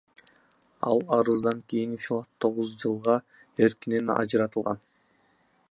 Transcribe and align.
Ал 0.89 0.99
арыздан 1.17 1.59
кийин 1.69 1.93
Филат 2.03 2.29
тогуз 2.41 2.69
жылга 2.81 3.17
эркинен 3.67 4.05
ажыратылган. 4.19 4.79